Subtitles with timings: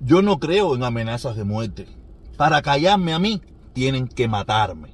[0.00, 1.86] Yo no creo en amenazas de muerte.
[2.36, 3.40] Para callarme a mí,
[3.72, 4.90] tienen que matarme.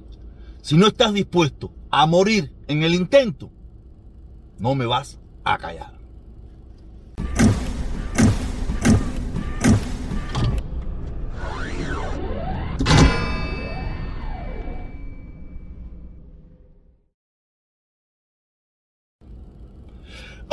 [0.61, 3.51] Si no estás dispuesto a morir en el intento,
[4.59, 5.93] no me vas a callar.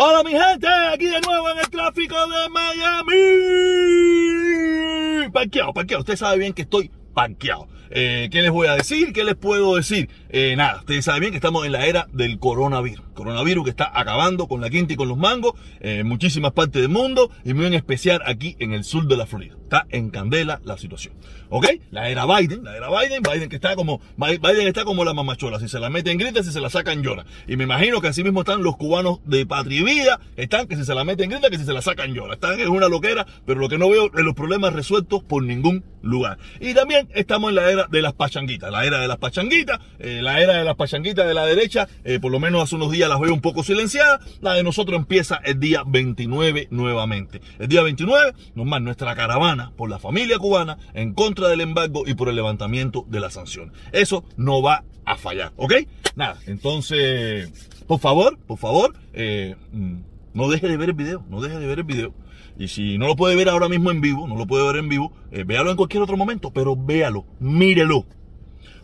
[0.02, 4.19] Hola mi gente, aquí de nuevo en el tráfico de Miami.
[5.40, 6.00] Parqueado, parqueado.
[6.00, 7.66] Usted sabe bien que estoy parqueado.
[7.88, 9.14] Eh, ¿Qué les voy a decir?
[9.14, 10.10] ¿Qué les puedo decir?
[10.32, 13.04] Eh, nada, ustedes saben bien que estamos en la era del coronavirus.
[13.14, 16.90] Coronavirus que está acabando con la quinta y con los mangos en muchísimas partes del
[16.90, 19.56] mundo y muy en especial aquí en el sur de la Florida.
[19.62, 21.14] Está en candela la situación.
[21.48, 21.66] ¿Ok?
[21.90, 25.58] La era Biden, la era Biden, Biden que está como, Biden está como la mamachola.
[25.58, 27.24] Si se la meten grita, si se la sacan llora.
[27.48, 30.76] Y me imagino que así mismo están los cubanos de patria y vida, están que
[30.76, 32.34] si se la meten grita, que si se la sacan llora.
[32.34, 35.84] Están en una loquera, pero lo que no veo es los problemas resueltos por ningún
[36.02, 36.38] lugar.
[36.60, 40.19] Y también estamos en la era de las pachanguitas, la era de las pachanguitas, eh,
[40.22, 43.08] la era de las pachanguitas de la derecha, eh, por lo menos hace unos días
[43.08, 47.40] las veo un poco silenciadas, la de nosotros empieza el día 29 nuevamente.
[47.58, 52.14] El día 29, nomás nuestra caravana por la familia cubana en contra del embargo y
[52.14, 53.74] por el levantamiento de las sanciones.
[53.92, 55.74] Eso no va a fallar, ¿ok?
[56.16, 57.50] Nada, entonces,
[57.86, 59.96] por favor, por favor, eh, mm,
[60.34, 62.14] no deje de ver el video, no deje de ver el video.
[62.58, 64.88] Y si no lo puede ver ahora mismo en vivo, no lo puede ver en
[64.88, 68.04] vivo, eh, véalo en cualquier otro momento, pero véalo, mírelo.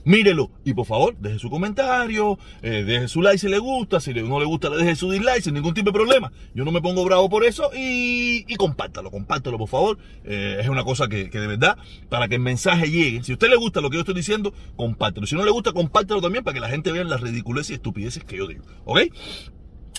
[0.07, 4.15] Mírelo y por favor, deje su comentario, eh, deje su like si le gusta, si
[4.15, 6.31] no le gusta, le deje su dislike sin ningún tipo de problema.
[6.55, 9.99] Yo no me pongo bravo por eso y, y compártalo, compártalo por favor.
[10.23, 11.77] Eh, es una cosa que, que, de verdad,
[12.09, 13.25] para que el mensaje llegue.
[13.25, 15.27] Si a usted le gusta lo que yo estoy diciendo, compártelo.
[15.27, 18.23] Si no le gusta, compártelo también para que la gente vea las ridiculeces y estupideces
[18.23, 18.63] que yo digo.
[18.85, 19.01] ¿Ok?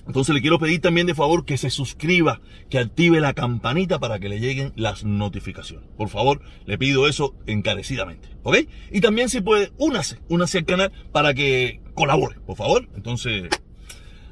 [0.05, 4.19] Entonces le quiero pedir también de favor que se suscriba, que active la campanita para
[4.19, 5.89] que le lleguen las notificaciones.
[5.97, 8.29] Por favor, le pido eso encarecidamente.
[8.43, 8.57] ¿Ok?
[8.91, 12.87] Y también si puede, únase, únase al canal para que colabore, por favor.
[12.95, 13.49] Entonces,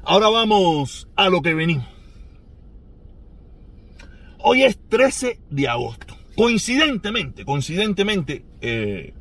[0.04, 1.86] ahora vamos a lo que venimos.
[4.38, 6.16] Hoy es 13 de agosto.
[6.36, 9.14] Coincidentemente, coincidentemente, eh,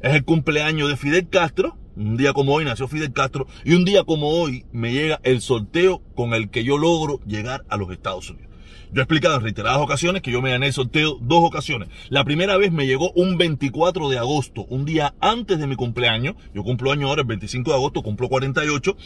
[0.00, 3.84] es el cumpleaños de Fidel Castro un día como hoy nació Fidel Castro y un
[3.84, 7.90] día como hoy me llega el sorteo con el que yo logro llegar a los
[7.90, 8.47] Estados Unidos.
[8.90, 11.90] Yo he explicado en reiteradas ocasiones que yo me gané el sorteo dos ocasiones.
[12.08, 16.36] La primera vez me llegó un 24 de agosto, un día antes de mi cumpleaños.
[16.54, 18.96] Yo cumplo año ahora, el 25 de agosto, cumplo 48.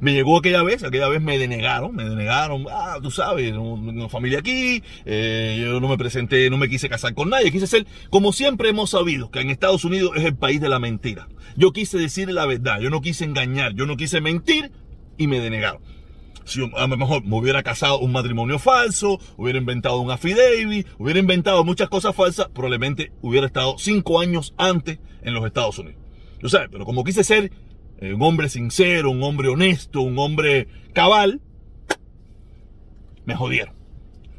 [0.00, 2.66] Me llegó aquella vez, aquella vez me denegaron, me denegaron.
[2.70, 7.14] Ah, tú sabes, una familia aquí, eh, yo no me presenté, no me quise casar
[7.14, 7.50] con nadie.
[7.50, 10.78] Quise ser, como siempre hemos sabido, que en Estados Unidos es el país de la
[10.78, 11.28] mentira.
[11.56, 14.70] Yo quise decir la verdad, yo no quise engañar, yo no quise mentir
[15.16, 15.80] y me denegaron
[16.44, 21.20] si a lo mejor me hubiera casado un matrimonio falso, hubiera inventado un affidavit, hubiera
[21.20, 26.00] inventado muchas cosas falsas, probablemente hubiera estado cinco años antes en los Estados Unidos.
[26.42, 27.52] Yo sé, pero como quise ser
[27.98, 31.40] eh, un hombre sincero, un hombre honesto, un hombre cabal,
[33.26, 33.74] me jodieron.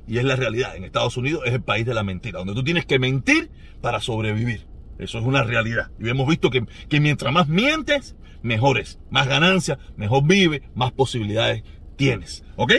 [0.08, 0.76] Y es la realidad.
[0.76, 3.52] En Estados Unidos es el país de la mentira, donde tú tienes que mentir
[3.82, 4.68] para sobrevivir.
[4.98, 5.92] Eso es una realidad.
[6.00, 9.00] Y hemos visto que, que mientras más mientes, mejores.
[9.10, 11.64] Más ganancias, mejor vive, más posibilidades
[12.02, 12.44] tienes.
[12.56, 12.74] ¿Ok?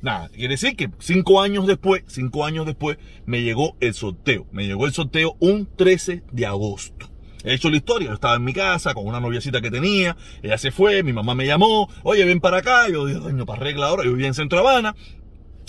[0.00, 2.96] Nada, quiere decir que cinco años después, cinco años después,
[3.26, 4.46] me llegó el sorteo.
[4.50, 7.10] Me llegó el sorteo un 13 de agosto.
[7.44, 10.56] He hecho la historia, yo estaba en mi casa con una noviecita que tenía, ella
[10.58, 13.88] se fue, mi mamá me llamó, oye, ven para acá, yo dije, doño, para arreglar
[13.90, 14.94] ahora, yo vivía en Centro Habana,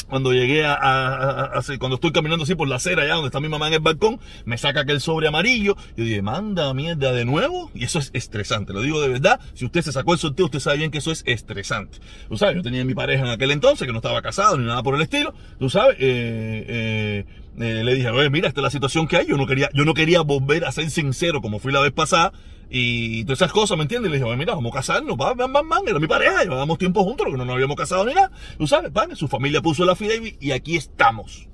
[0.10, 3.68] cuando llegué a, cuando estoy caminando así por la acera allá donde está mi mamá
[3.68, 5.76] en el balcón, me saca aquel sobre amarillo.
[5.98, 7.72] Yo dije, manda mierda de nuevo.
[7.74, 9.40] Y eso es estresante, lo digo de verdad.
[9.54, 11.98] Si usted se sacó el sorteo, usted sabe bien que eso es estresante.
[12.30, 14.84] Tú sabes, yo tenía mi pareja en aquel entonces, que no estaba casado ni nada
[14.84, 15.34] por el estilo.
[15.58, 17.26] Tú sabes, eh, eh,
[17.60, 19.28] eh, le dije, oye, mira, esta es la situación que hay.
[19.28, 22.34] Yo no quería, yo no quería volver a ser sincero como fui la vez pasada
[22.70, 24.12] y todas esas cosas, ¿me entiendes?
[24.12, 27.04] Le dije, mira, vamos a casarnos, va, van, van, van, era mi pareja, llevábamos tiempo
[27.04, 28.32] juntos, que no nos habíamos casado ni nada.
[28.58, 31.48] Tú sabes, van, su familia puso la fidei y aquí estamos.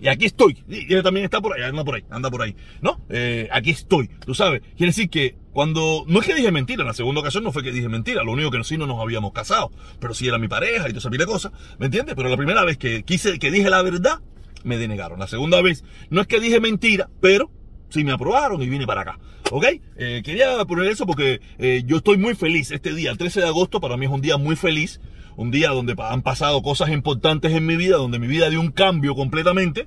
[0.00, 0.64] Y aquí estoy.
[0.68, 2.56] Y ella también está por ahí, anda por ahí, anda por ahí.
[2.80, 3.00] ¿No?
[3.10, 4.08] Eh, aquí estoy.
[4.24, 4.62] Tú sabes.
[4.76, 6.04] Quiere decir que cuando.
[6.06, 8.22] No es que dije mentira, en la segunda ocasión no fue que dije mentira.
[8.24, 9.70] Lo único que sí no nos habíamos casado.
[10.00, 11.52] Pero sí era mi pareja y toda esa pila de cosas.
[11.78, 12.14] ¿Me entiendes?
[12.14, 14.20] Pero la primera vez que quise, que dije la verdad,
[14.64, 15.18] me denegaron.
[15.18, 17.50] La segunda vez, no es que dije mentira, pero
[17.88, 19.18] sí me aprobaron y vine para acá.
[19.50, 19.64] ¿Ok?
[19.96, 23.46] Eh, quería poner eso porque eh, yo estoy muy feliz este día, el 13 de
[23.46, 25.00] agosto, para mí es un día muy feliz,
[25.36, 28.70] un día donde han pasado cosas importantes en mi vida, donde mi vida dio un
[28.70, 29.86] cambio completamente.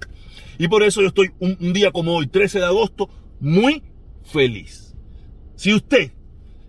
[0.58, 3.10] Y por eso yo estoy un, día como hoy, 13 de agosto,
[3.40, 3.84] muy
[4.24, 4.96] feliz.
[5.56, 6.12] Si usted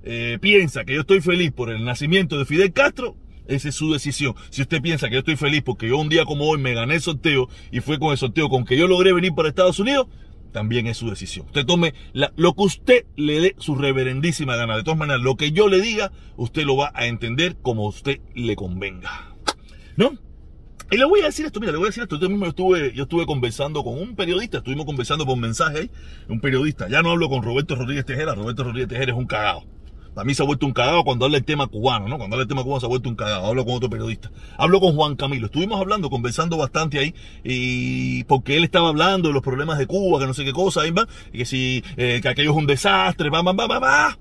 [0.03, 3.93] eh, piensa que yo estoy feliz por el nacimiento de Fidel Castro, esa es su
[3.93, 4.35] decisión.
[4.50, 6.94] Si usted piensa que yo estoy feliz porque yo un día como hoy me gané
[6.94, 10.06] el sorteo y fue con el sorteo con que yo logré venir para Estados Unidos,
[10.52, 11.46] también es su decisión.
[11.46, 14.76] Usted tome lo que usted le dé su reverendísima gana.
[14.76, 17.88] De todas maneras, lo que yo le diga, usted lo va a entender como a
[17.88, 19.35] usted le convenga.
[19.96, 20.12] ¿No?
[20.91, 22.20] Y le voy a decir esto, mira, le voy a decir esto.
[22.20, 25.91] Yo mismo estuve, yo estuve conversando con un periodista, estuvimos conversando por mensaje ahí,
[26.29, 26.88] un periodista.
[26.88, 29.64] Ya no hablo con Roberto Rodríguez Tejera, Roberto Rodríguez Tejera es un cagado.
[30.14, 32.16] Para mí se ha vuelto un cagado cuando habla el tema cubano, ¿no?
[32.16, 33.46] Cuando habla el tema cubano se ha vuelto un cagado.
[33.46, 34.31] Hablo con otro periodista.
[34.56, 35.46] Hablo con Juan Camilo.
[35.46, 40.20] Estuvimos hablando, conversando bastante ahí, y porque él estaba hablando de los problemas de Cuba,
[40.20, 40.93] que no sé qué cosa, y
[41.32, 44.19] que si, eh, que aquello es un desastre, va, va, va, va, va.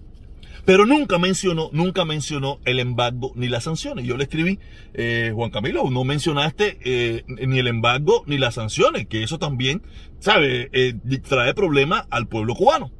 [0.66, 4.06] Pero nunca mencionó, nunca mencionó el embargo ni las sanciones.
[4.06, 4.60] Yo le escribí,
[4.94, 9.82] eh, Juan Camilo, no mencionaste eh, ni el embargo ni las sanciones, que eso también,
[10.20, 10.70] ¿sabe?
[10.72, 10.94] Eh,
[11.28, 12.92] trae problemas al pueblo cubano.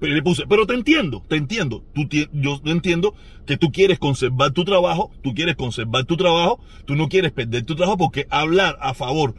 [0.00, 1.84] Pero le puse, pero te entiendo, te entiendo.
[1.94, 3.14] Tú, yo entiendo
[3.46, 7.64] que tú quieres conservar tu trabajo, tú quieres conservar tu trabajo, tú no quieres perder
[7.64, 9.34] tu trabajo porque hablar a favor,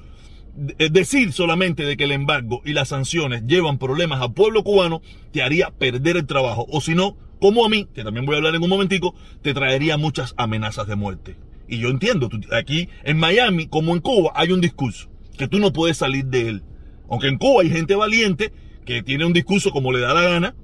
[0.53, 5.41] decir solamente de que el embargo y las sanciones llevan problemas al pueblo cubano, te
[5.41, 6.67] haría perder el trabajo.
[6.69, 9.55] O si no, como a mí, que también voy a hablar en un momentico, te
[9.55, 11.37] traería muchas amenazas de muerte.
[11.67, 15.73] Y yo entiendo, aquí en Miami, como en Cuba, hay un discurso que tú no
[15.73, 16.63] puedes salir de él.
[17.09, 18.53] Aunque en Cuba hay gente valiente
[18.85, 20.55] que tiene un discurso como le da la gana.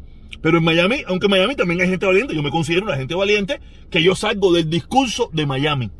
[0.42, 3.16] Pero en Miami, aunque en Miami también hay gente valiente, yo me considero una gente
[3.16, 3.60] valiente,
[3.90, 5.92] que yo salgo del discurso de Miami.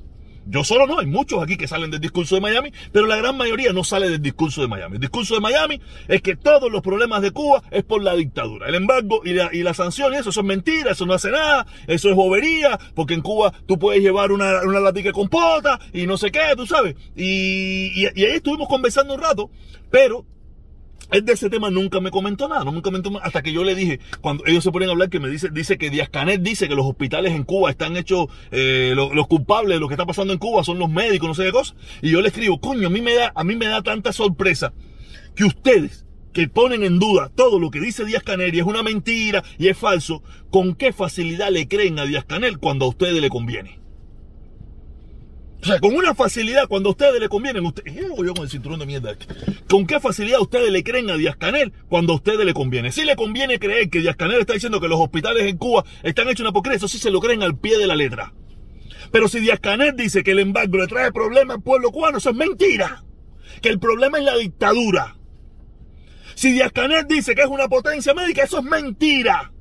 [0.50, 3.36] Yo solo no, hay muchos aquí que salen del discurso de Miami, pero la gran
[3.36, 4.96] mayoría no sale del discurso de Miami.
[4.96, 8.70] El discurso de Miami es que todos los problemas de Cuba es por la dictadura.
[8.70, 12.10] El embargo y la, y sanción, eso, eso es mentira, eso no hace nada, eso
[12.10, 16.18] es bobería, porque en Cuba tú puedes llevar una, una latica con pota y no
[16.18, 16.96] sé qué, tú sabes.
[17.16, 19.52] Y, y, y ahí estuvimos conversando un rato,
[19.92, 20.26] pero
[21.12, 23.64] él de ese tema nunca me comentó nada, no me comentó nada, hasta que yo
[23.64, 26.42] le dije, cuando ellos se ponen a hablar, que me dice, dice que Díaz Canet
[26.42, 30.06] dice que los hospitales en Cuba están hechos, eh, los, culpables de lo que está
[30.06, 31.76] pasando en Cuba son los médicos, no sé qué cosa.
[32.02, 34.74] Y yo le escribo, coño, a mí me da, a mí me da tanta sorpresa
[35.36, 38.84] que ustedes, que ponen en duda todo lo que dice Díaz Canel y es una
[38.84, 43.22] mentira y es falso, ¿con qué facilidad le creen a Díaz Canel cuando a ustedes
[43.22, 43.80] le conviene?
[45.68, 48.50] Sea, con una facilidad, cuando a ustedes le convienen, ustedes, ¿qué hago yo con el
[48.50, 49.18] cinturón de mierda?
[49.70, 52.94] ¿Con qué facilidad ustedes le creen a Díaz Canel cuando a ustedes le conviene?
[52.94, 56.30] Si le conviene creer que Díaz Canel está diciendo que los hospitales en Cuba están
[56.30, 58.34] hechos una porquería, eso sí se lo creen al pie de la letra.
[59.12, 62.30] Pero si Díaz Canel dice que el embargo le trae problemas al pueblo cubano, eso
[62.30, 63.04] es mentira.
[63.62, 65.18] Que el problema es la dictadura.
[66.36, 69.52] Si Díaz Canel dice que es una potencia médica, eso es mentira.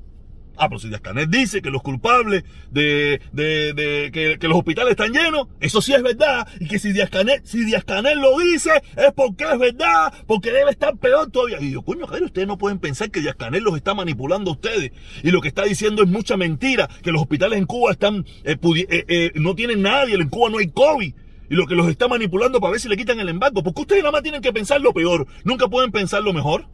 [0.57, 5.11] Ah, pero si Díaz Canel dice que los culpables de, de, que, los hospitales están
[5.11, 6.47] llenos, eso sí es verdad.
[6.59, 10.71] Y que si Díaz Canel, si Díaz lo dice, es porque es verdad, porque debe
[10.71, 11.59] estar peor todavía.
[11.61, 14.53] Y yo, coño, cabrón, ustedes no pueden pensar que Díaz Canel los está manipulando a
[14.53, 14.91] ustedes.
[15.23, 18.57] Y lo que está diciendo es mucha mentira, que los hospitales en Cuba están, eh,
[18.61, 21.13] eh, eh, no tienen nadie, en Cuba no hay COVID
[21.49, 23.63] y lo que los está manipulando para ver si le quitan el embargo.
[23.63, 26.65] Porque ustedes nada más tienen que pensar lo peor, nunca pueden pensar lo mejor.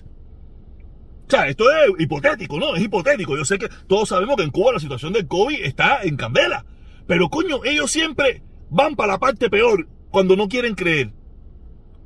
[1.34, 2.76] Sea, esto es hipotético, ¿no?
[2.76, 3.36] Es hipotético.
[3.36, 6.64] Yo sé que todos sabemos que en Cuba la situación del COVID está en candela.
[7.08, 11.12] Pero coño, ellos siempre van para la parte peor cuando no quieren creer.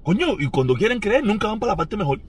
[0.02, 2.22] Coño, y cuando quieren creer nunca van para la parte mejor.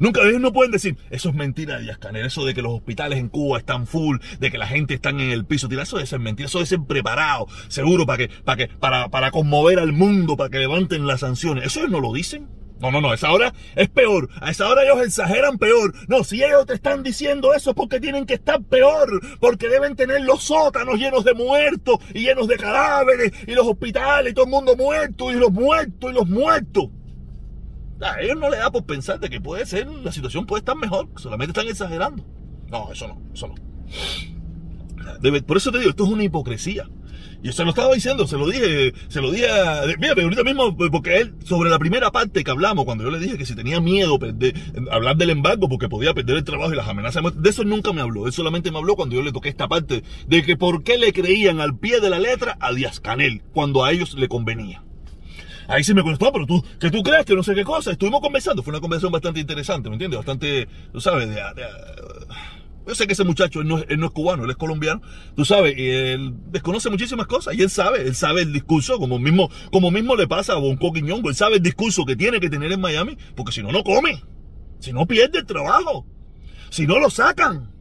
[0.00, 3.18] Nunca, ellos no pueden decir, eso es mentira, Díaz Canel, eso de que los hospitales
[3.18, 6.06] en Cuba están full, de que la gente está en el piso, tira, eso debe
[6.06, 9.92] ser mentira, eso debe ser preparado, seguro, para que, para que, para, para conmover al
[9.92, 11.66] mundo, para que levanten las sanciones.
[11.66, 12.48] Eso ellos no lo dicen.
[12.80, 14.28] No, no, no, a esa hora es peor.
[14.40, 15.92] A esa hora ellos exageran peor.
[16.06, 19.20] No, si ellos te están diciendo eso es porque tienen que estar peor.
[19.40, 24.32] Porque deben tener los sótanos llenos de muertos y llenos de cadáveres y los hospitales
[24.32, 26.90] y todo el mundo muerto y los muertos y los muertos.
[28.00, 30.76] A ellos no le da por pensar de que puede ser, la situación puede estar
[30.76, 31.08] mejor.
[31.16, 32.24] Solamente están exagerando.
[32.68, 33.54] No, eso no, eso no.
[35.42, 36.88] por eso te digo, esto es una hipocresía.
[37.40, 40.76] Y se lo estaba diciendo, se lo dije, se lo dije a, mira, ahorita mismo,
[40.76, 43.80] porque él, sobre la primera parte que hablamos, cuando yo le dije que si tenía
[43.80, 44.54] miedo de
[44.90, 48.00] hablar del embargo porque podía perder el trabajo y las amenazas, de eso nunca me
[48.00, 50.98] habló, él solamente me habló cuando yo le toqué esta parte, de que por qué
[50.98, 54.82] le creían al pie de la letra a Díaz Canel, cuando a ellos le convenía.
[55.68, 58.20] Ahí sí me contestó, pero tú, que tú crees que no sé qué cosa, estuvimos
[58.20, 60.18] conversando, fue una conversación bastante interesante, ¿me entiendes?
[60.18, 61.40] Bastante, tú sabes, de
[62.88, 65.02] yo sé que ese muchacho no, es cubano, él es colombiano,
[65.36, 69.50] tú sabes, él desconoce muchísimas cosas y él sabe, él sabe el discurso, como mismo,
[69.70, 72.72] como mismo le pasa a Bonco Quiñongo, él sabe el discurso que tiene que tener
[72.72, 74.24] en Miami, porque si no, no come,
[74.78, 76.06] si no pierde el trabajo,
[76.70, 77.74] si no lo sacan.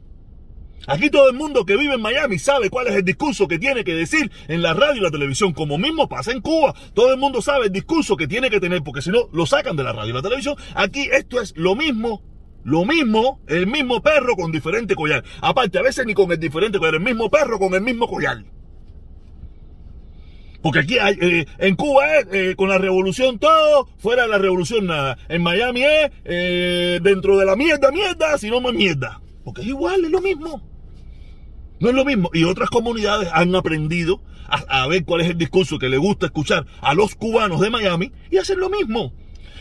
[0.87, 3.85] Aquí todo el mundo que vive en Miami sabe cuál es el discurso que tiene
[3.85, 6.73] que decir en la radio y la televisión, como mismo pasa en Cuba.
[6.93, 9.75] Todo el mundo sabe el discurso que tiene que tener, porque si no, lo sacan
[9.75, 10.55] de la radio y la televisión.
[10.75, 12.21] Aquí esto es lo mismo
[12.67, 15.24] lo mismo, el mismo perro con diferente collar.
[15.39, 18.43] Aparte, a veces ni con el diferente collar, el mismo perro con el mismo collar.
[20.62, 24.38] Porque aquí hay, eh, en Cuba es eh, con la revolución todo, fuera de la
[24.38, 25.17] revolución nada.
[25.29, 29.21] En Miami es eh, dentro de la mierda, mierda, si no más mierda.
[29.45, 30.62] Porque es igual, es lo mismo.
[31.79, 32.29] No es lo mismo.
[32.33, 36.65] Y otras comunidades han aprendido a, ver cuál es el discurso que le gusta escuchar
[36.81, 39.13] a los cubanos de Miami y hacen lo mismo.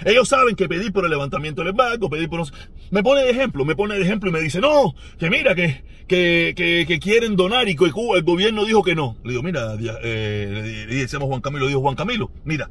[0.05, 2.47] Ellos saben que pedir por el levantamiento del embargo, pedir por...
[2.91, 5.83] Me pone de ejemplo, me pone de ejemplo y me dice, no, que mira, que,
[6.07, 9.17] que, que, quieren donar y que Cuba, el gobierno dijo que no.
[9.25, 12.71] Le digo, mira, eh, le decíamos Juan Camilo, dijo Juan Camilo, mira,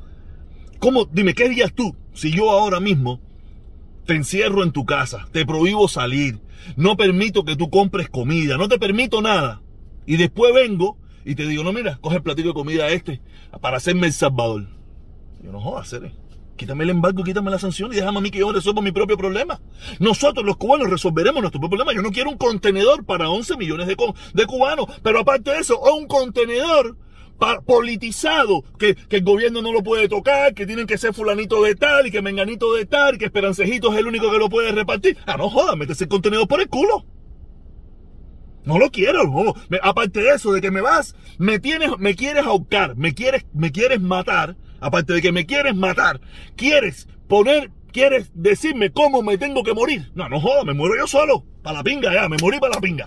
[0.79, 3.19] ¿cómo, dime, qué harías tú si yo ahora mismo
[4.05, 6.39] te encierro en tu casa, te prohíbo salir,
[6.75, 9.61] no permito que tú compres comida, no te permito nada,
[10.05, 13.19] y después vengo y te digo, no, mira, coge el platillo de comida este
[13.61, 14.67] para hacerme el Salvador.
[15.43, 16.11] Yo no jodas, hacer
[16.55, 19.17] Quítame el embargo, quítame la sanción y déjame a mí que yo resuelva mi propio
[19.17, 19.59] problema.
[19.99, 21.93] Nosotros los cubanos resolveremos nuestro propio problema.
[21.93, 23.97] Yo no quiero un contenedor para 11 millones de,
[24.33, 26.97] de cubanos, pero aparte de eso, un contenedor
[27.65, 31.75] politizado, que, que, el gobierno no lo puede tocar, que tienen que ser fulanito de
[31.75, 35.17] tal y que menganito de tal, que esperancejito es el único que lo puede repartir.
[35.25, 37.05] Ah, no jodas, métese el contenedor por el culo.
[38.63, 39.53] No lo quiero, no.
[39.83, 43.71] aparte de eso, de que me vas, me tienes, me quieres ahorcar, me quieres, me
[43.71, 46.21] quieres matar, aparte de que me quieres matar,
[46.55, 50.11] quieres poner, quieres decirme cómo me tengo que morir.
[50.13, 51.43] No, no joda, me muero yo solo.
[51.63, 53.05] Para la pinga ya, me morí para la pinga.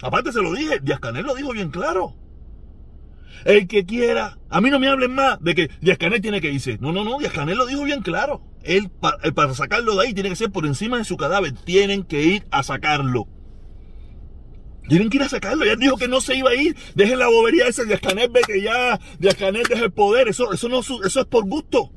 [0.00, 2.14] Aparte se lo dije, Díaz Canel lo dijo bien claro.
[3.44, 6.50] El que quiera, a mí no me hablen más de que Díaz Canel tiene que
[6.50, 6.78] irse.
[6.80, 8.40] No, no, no, Díaz Canel lo dijo bien claro.
[8.62, 11.52] Él, para, para sacarlo de ahí, tiene que ser por encima de su cadáver.
[11.52, 13.28] Tienen que ir a sacarlo.
[14.88, 15.64] Tienen que ir a sacarlo.
[15.64, 16.76] Ya dijo que no se iba a ir.
[16.94, 17.84] Dejen la bobería esa.
[17.84, 20.28] de Canel ve que ya de Canel deja el poder.
[20.28, 21.90] Eso, eso, no, eso es por gusto.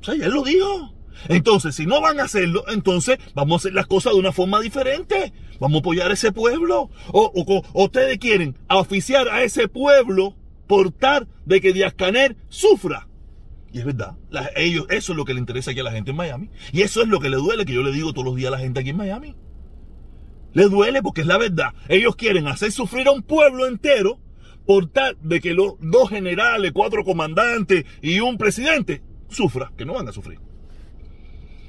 [0.00, 0.94] O sea, ya lo dijo.
[1.28, 4.60] Entonces, si no van a hacerlo, entonces vamos a hacer las cosas de una forma
[4.60, 5.32] diferente.
[5.60, 6.90] Vamos a apoyar a ese pueblo.
[7.12, 10.36] O, o, ustedes quieren oficiar a ese pueblo
[10.66, 13.08] por tal de que Díaz Canel sufra.
[13.72, 14.16] Y es verdad,
[14.54, 16.48] ellos, eso es lo que le interesa aquí a la gente en Miami.
[16.72, 18.52] Y eso es lo que le duele que yo le digo todos los días a
[18.52, 19.34] la gente aquí en Miami.
[20.54, 21.74] Les duele porque es la verdad.
[21.88, 24.18] Ellos quieren hacer sufrir a un pueblo entero
[24.66, 29.94] por tal de que los dos generales, cuatro comandantes y un presidente sufra, que no
[29.94, 30.38] van a sufrir.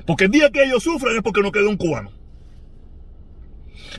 [0.06, 2.12] Porque el día que ellos sufran es porque no quedó un cubano.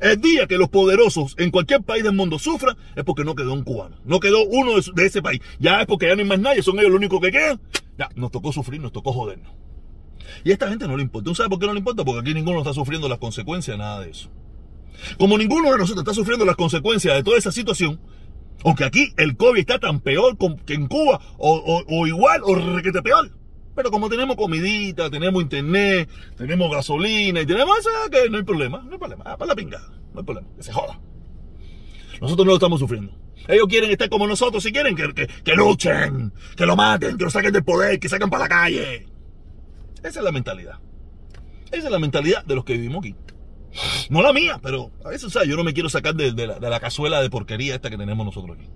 [0.00, 3.52] El día que los poderosos en cualquier país del mundo sufran es porque no quedó
[3.54, 3.96] un cubano.
[4.04, 5.40] No quedó uno de ese país.
[5.58, 7.60] Ya es porque ya no hay más nadie, son ellos los únicos que quedan.
[7.98, 9.52] Ya, nos tocó sufrir, nos tocó jodernos.
[10.44, 11.24] Y a esta gente no le importa.
[11.24, 12.04] ¿Tú sabes por qué no le importa?
[12.04, 14.30] Porque aquí ninguno está sufriendo las consecuencias nada de eso.
[15.18, 18.00] Como ninguno de nosotros está sufriendo las consecuencias de toda esa situación,
[18.64, 23.30] aunque aquí el COVID está tan peor que en Cuba, o, igual, o requete peor.
[23.74, 28.82] Pero como tenemos comidita, tenemos internet, tenemos gasolina y tenemos eso, que no hay problema,
[28.82, 29.80] no hay problema, ah, para la pinga,
[30.14, 30.98] no hay problema, que se joda.
[32.20, 33.12] Nosotros no lo estamos sufriendo.
[33.46, 37.52] Ellos quieren estar como nosotros, si quieren que luchen, que lo maten, que lo saquen
[37.52, 39.06] del poder, que saquen para la calle.
[40.02, 40.78] Esa es la mentalidad.
[41.70, 43.14] Esa es la mentalidad de los que vivimos aquí.
[44.10, 47.20] No la mía, pero a veces, sea, yo no me quiero sacar de, la, cazuela
[47.20, 48.68] de porquería esta que tenemos nosotros aquí.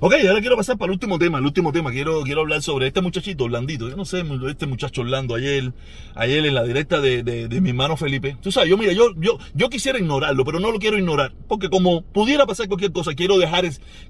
[0.00, 1.38] Ok, ahora quiero pasar para el último tema.
[1.38, 3.88] El último tema, quiero, quiero hablar sobre este muchachito, Orlandito.
[3.88, 5.72] Yo no sé, este muchacho Orlando, ayer,
[6.14, 8.36] ayer en la directa de, mi hermano Felipe.
[8.40, 11.34] Tú sabes, yo mira, yo, yo, yo quisiera ignorarlo, pero no lo quiero ignorar.
[11.48, 13.58] Porque como pudiera pasar cualquier cosa, quiero dejar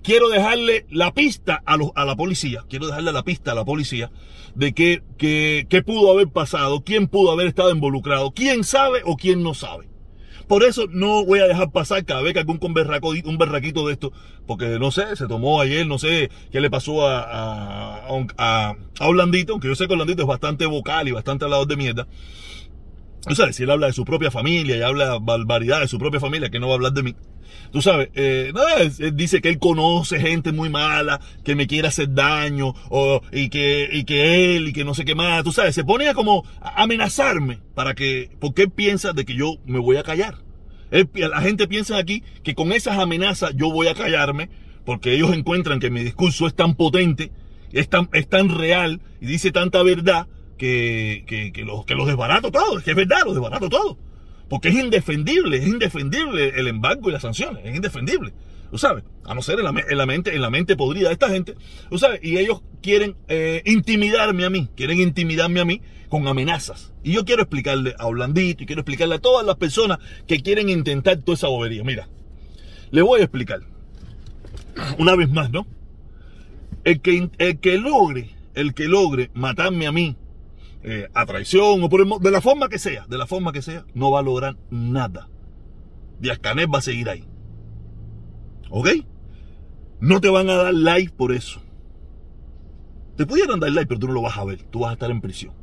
[0.02, 2.64] quiero dejarle la pista a, la policía.
[2.68, 4.10] Quiero dejarle la pista a la policía
[4.54, 9.42] de qué, qué pudo haber pasado, quién pudo haber estado involucrado, quién sabe o quién
[9.42, 9.88] no sabe.
[10.46, 14.12] Por eso no voy a dejar pasar cada vez que algún un berraquito de esto,
[14.46, 19.06] porque no sé, se tomó ayer, no sé qué le pasó a, a, a, a
[19.06, 22.06] Orlandito, aunque yo sé que Orlandito es bastante vocal y bastante hablador de mierda.
[23.26, 26.20] O sea, si él habla de su propia familia y habla barbaridad de su propia
[26.20, 27.14] familia, que no va a hablar de mí.
[27.70, 28.52] Tú sabes, eh,
[28.98, 33.50] él dice que él conoce gente muy mala, que me quiere hacer daño, o, y,
[33.50, 35.44] que, y que él, y que no sé qué más.
[35.44, 39.56] Tú sabes, se pone a como amenazarme para que, porque él piensa de que yo
[39.66, 40.36] me voy a callar.
[40.90, 44.48] la gente piensa aquí que con esas amenazas yo voy a callarme,
[44.84, 47.30] porque ellos encuentran que mi discurso es tan potente,
[47.72, 50.26] es tan, es tan real y dice tanta verdad
[50.58, 52.78] que, que, que, los, que los desbarato todo.
[52.78, 53.96] Es que es verdad, los desbarato todo.
[54.48, 58.32] Porque es indefendible, es indefendible el embargo y las sanciones, es indefendible.
[58.70, 59.04] ¿Tú sabes?
[59.24, 59.72] A no ser en la,
[60.06, 61.54] mente, en la mente podrida de esta gente.
[61.88, 62.20] ¿Tú sabes?
[62.22, 66.92] Y ellos quieren eh, intimidarme a mí, quieren intimidarme a mí con amenazas.
[67.02, 70.68] Y yo quiero explicarle a Orlandito y quiero explicarle a todas las personas que quieren
[70.68, 71.82] intentar toda esa bobería.
[71.82, 72.08] Mira,
[72.90, 73.60] le voy a explicar.
[74.98, 75.66] Una vez más, ¿no?
[76.84, 80.16] El que, el que logre, el que logre matarme a mí
[80.82, 83.62] eh, a traición o por el, de la forma que sea, de la forma que
[83.62, 85.28] sea, no va a lograr nada.
[86.20, 87.24] Díaz Canet va a seguir ahí.
[88.70, 88.88] ¿Ok?
[90.00, 91.60] No te van a dar like por eso.
[93.16, 94.62] Te pudieran dar like, pero tú no lo vas a ver.
[94.64, 95.54] Tú vas a estar en prisión.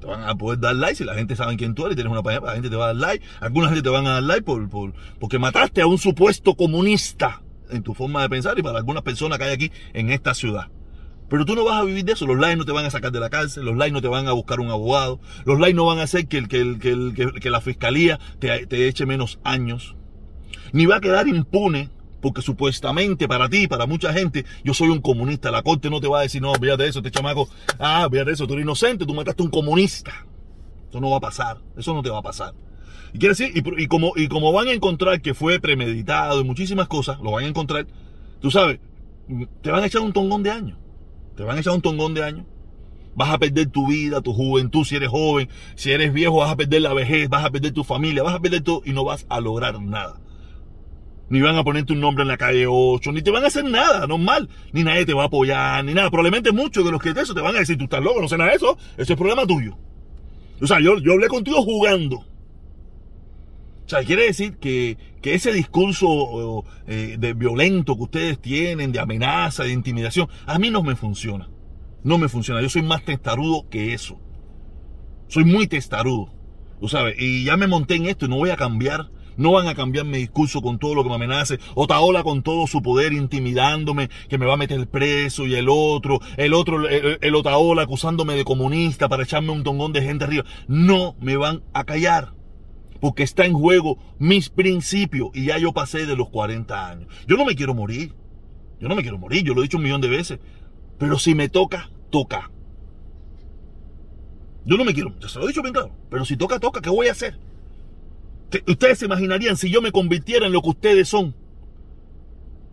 [0.00, 2.12] Te van a poder dar like si la gente sabe quién tú eres y tienes
[2.12, 3.24] una página, la gente te va a dar like.
[3.40, 4.68] Alguna gente te van a dar like por,
[5.18, 9.38] porque mataste a un supuesto comunista en tu forma de pensar y para algunas personas
[9.38, 10.68] que hay aquí en esta ciudad.
[11.28, 12.26] Pero tú no vas a vivir de eso.
[12.26, 14.28] Los likes no te van a sacar de la cárcel, los likes no te van
[14.28, 16.80] a buscar un abogado, los likes no van a hacer que, el, que, el,
[17.14, 19.94] que, que la fiscalía te, te eche menos años.
[20.72, 25.00] Ni va a quedar impune porque supuestamente para ti, para mucha gente, yo soy un
[25.00, 25.50] comunista.
[25.50, 28.46] La corte no te va a decir, no, fíjate eso, este chamaco, ah, fíjate eso,
[28.46, 30.26] tú eres inocente, tú mataste a un comunista.
[30.88, 32.54] Eso no va a pasar, eso no te va a pasar.
[33.12, 36.44] Y quiere decir, y, y, como, y como van a encontrar que fue premeditado y
[36.44, 37.86] muchísimas cosas, lo van a encontrar,
[38.40, 38.80] tú sabes,
[39.62, 40.78] te van a echar un tongón de años.
[41.38, 42.46] Te van a echar un tongón de años.
[43.14, 46.56] Vas a perder tu vida, tu juventud, si eres joven, si eres viejo, vas a
[46.56, 49.24] perder la vejez, vas a perder tu familia, vas a perder todo y no vas
[49.28, 50.20] a lograr nada
[51.30, 53.64] ni van a ponerte un nombre en la calle 8, ni te van a hacer
[53.64, 56.10] nada, normal, ni nadie te va a apoyar, ni nada.
[56.10, 58.28] Probablemente muchos de los que de eso te van a decir, tú estás loco, no
[58.28, 59.76] sé nada de eso, ese es problema tuyo.
[60.60, 62.24] O sea, yo, yo hablé contigo jugando.
[63.88, 69.00] O sea, quiere decir que, que ese discurso eh, de violento que ustedes tienen, de
[69.00, 71.48] amenaza, de intimidación, a mí no me funciona.
[72.04, 72.60] No me funciona.
[72.60, 74.20] Yo soy más testarudo que eso.
[75.28, 76.34] Soy muy testarudo.
[76.78, 79.68] Tú sabes, y ya me monté en esto y no voy a cambiar no van
[79.68, 81.60] a cambiar mi discurso con todo lo que me amenace.
[81.76, 86.18] Otaola con todo su poder intimidándome, que me va a meter preso y el otro,
[86.36, 90.44] el otro, el, Otaola acusándome de comunista para echarme un tongón de gente arriba.
[90.66, 92.34] No me van a callar.
[93.00, 97.08] Porque está en juego mis principios y ya yo pasé de los 40 años.
[97.26, 98.14] Yo no me quiero morir.
[98.80, 100.38] Yo no me quiero morir, yo lo he dicho un millón de veces.
[100.98, 102.50] Pero si me toca, toca.
[104.64, 105.90] Yo no me quiero, ya se lo he dicho bien claro.
[106.10, 107.38] Pero si toca, toca, ¿qué voy a hacer?
[108.66, 111.34] Ustedes se imaginarían si yo me convirtiera en lo que ustedes son.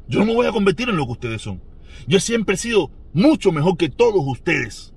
[0.07, 1.61] Yo no me voy a convertir en lo que ustedes son.
[2.07, 4.93] Yo siempre he sido mucho mejor que todos ustedes.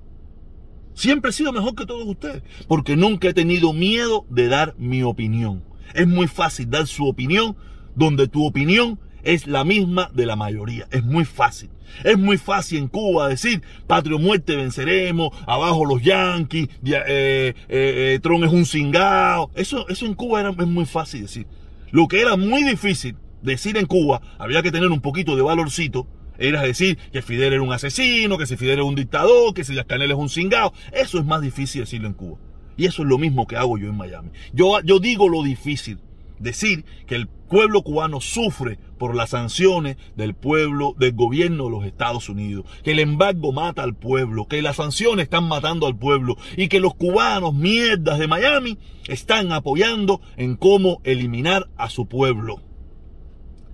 [0.99, 2.43] Siempre he sido mejor que todos ustedes.
[2.67, 5.63] Porque nunca he tenido miedo de dar mi opinión.
[5.93, 7.55] Es muy fácil dar su opinión
[7.95, 10.89] donde tu opinión es la misma de la mayoría.
[10.91, 11.69] Es muy fácil.
[12.03, 18.19] Es muy fácil en Cuba decir, patrio muerte, venceremos, abajo los yanquis, eh, eh, eh,
[18.21, 19.51] Tron es un cingao.
[19.55, 21.47] Eso, eso en Cuba era, es muy fácil decir.
[21.91, 26.07] Lo que era muy difícil decir en Cuba, había que tener un poquito de valorcito,
[26.39, 29.75] era decir que Fidel era un asesino, que si Fidel era un dictador, que si
[29.83, 30.73] Canel es un cingao.
[30.91, 32.37] Eso es más difícil decirlo en Cuba.
[32.77, 34.29] Y eso es lo mismo que hago yo en Miami.
[34.53, 35.99] Yo, yo digo lo difícil
[36.39, 41.85] decir que el pueblo cubano sufre por las sanciones del pueblo, del gobierno de los
[41.85, 46.37] Estados Unidos, que el embargo mata al pueblo, que las sanciones están matando al pueblo
[46.55, 52.61] y que los cubanos mierdas de Miami están apoyando en cómo eliminar a su pueblo.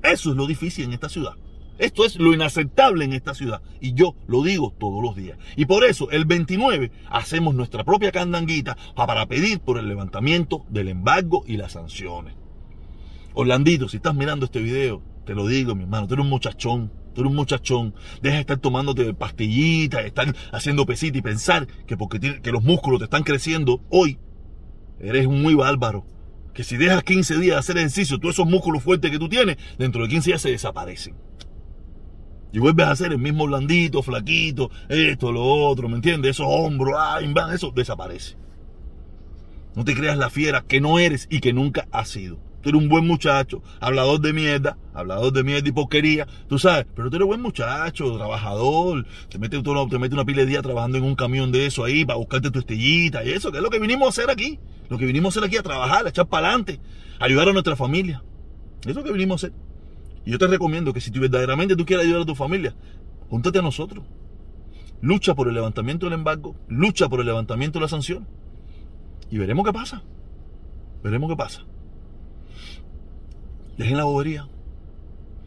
[0.01, 1.33] Eso es lo difícil en esta ciudad.
[1.77, 3.61] Esto es lo inaceptable en esta ciudad.
[3.81, 5.37] Y yo lo digo todos los días.
[5.55, 10.87] Y por eso el 29 hacemos nuestra propia candanguita para pedir por el levantamiento del
[10.87, 12.35] embargo y las sanciones.
[13.33, 16.91] Orlandito, si estás mirando este video, te lo digo, mi hermano, tú eres un muchachón,
[17.13, 17.93] tú eres un muchachón.
[18.21, 22.99] Deja de estar tomándote pastillitas, estar haciendo pesita y pensar que porque que los músculos
[22.99, 24.19] te están creciendo hoy,
[24.99, 26.05] eres muy bárbaro.
[26.53, 29.57] Que si dejas 15 días de hacer ejercicio, todos esos músculos fuertes que tú tienes,
[29.77, 31.15] dentro de 15 días se desaparecen.
[32.55, 36.31] Y vuelves a hacer el mismo blandito, flaquito, esto, lo otro, ¿me entiendes?
[36.31, 38.37] Esos hombros, ay, eso desaparece.
[39.75, 42.37] No te creas la fiera que no eres y que nunca has sido.
[42.61, 46.85] Tú eres un buen muchacho, hablador de mierda, hablador de mierda y porquería, tú sabes,
[46.95, 50.97] pero tú eres buen muchacho, trabajador, te metes, te metes una pila de día trabajando
[50.97, 53.69] en un camión de eso ahí para buscarte tu estrellita y eso, que es lo
[53.69, 54.59] que vinimos a hacer aquí.
[54.87, 56.79] Lo que vinimos a hacer aquí a trabajar, a echar para adelante,
[57.19, 58.23] ayudar a nuestra familia.
[58.83, 59.65] Eso es lo que vinimos a hacer.
[60.25, 62.75] Y yo te recomiendo que si tú verdaderamente tú quieres ayudar a tu familia,
[63.29, 64.03] júntate a nosotros.
[65.01, 68.27] Lucha por el levantamiento del embargo, lucha por el levantamiento de la sanción.
[69.29, 70.03] Y veremos qué pasa.
[71.03, 71.63] Veremos qué pasa.
[73.77, 74.47] Dejen la bobería.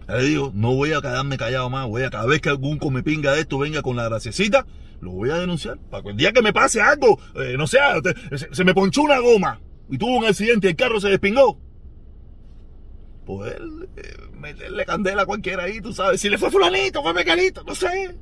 [0.07, 1.87] Ya le digo, no voy a quedarme callado más.
[1.87, 4.67] Voy a cada vez que algún pinga de esto venga con la graciecita,
[5.01, 5.79] lo voy a denunciar.
[5.91, 7.79] Para que el día que me pase algo, eh, no sé,
[8.53, 9.61] se, me ponchó una goma
[9.91, 11.59] y tuvo un accidente y el carro se despingó.
[13.29, 13.61] Poder
[13.99, 16.19] eh, meterle candela a cualquiera ahí, tú sabes.
[16.19, 18.17] Si le fue fulanito, fue mecanito, no sé.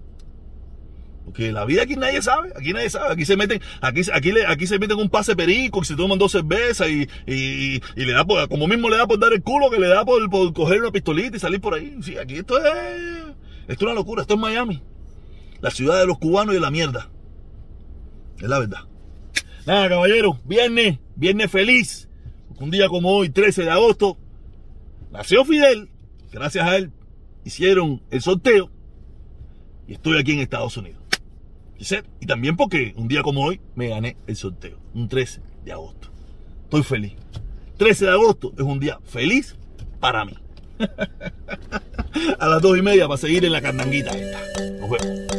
[1.25, 4.67] Porque la vida aquí nadie sabe, aquí nadie sabe, aquí se meten, aquí, aquí, aquí
[4.67, 8.25] se meten un pase perico, que se toman dos cervezas y, y, y, le da
[8.25, 10.81] por, como mismo le da por dar el culo, que le da por, por coger
[10.81, 11.97] una pistolita y salir por ahí.
[12.03, 12.65] Sí, aquí esto es,
[13.69, 14.83] esto es una locura, esto es Miami.
[15.61, 17.11] La ciudad de los cubanos y de la mierda.
[18.39, 18.81] Es la verdad.
[19.67, 22.09] Nada, caballero, viernes, viernes feliz.
[22.59, 24.19] Un día como hoy, 13 de agosto,
[25.17, 25.91] nació Fidel.
[26.31, 26.93] Gracias a él
[27.45, 28.71] hicieron el sorteo
[29.87, 31.01] y estoy aquí en Estados Unidos.
[32.21, 36.09] Y también porque un día como hoy me gané el sorteo, un 13 de agosto.
[36.65, 37.13] Estoy feliz.
[37.79, 39.57] 13 de agosto es un día feliz
[40.01, 40.35] para mí.
[42.39, 44.13] A las dos y media para seguir en la carnanguita.
[44.81, 45.36] Nos vemos.